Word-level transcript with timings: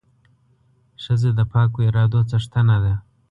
ښځه 1.03 1.29
د 1.37 1.39
پاکو 1.51 1.79
ارادو 1.87 2.19
څښتنه 2.29 2.77
ده. 2.83 2.93